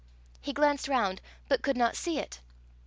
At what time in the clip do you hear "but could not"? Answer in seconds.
1.47-1.95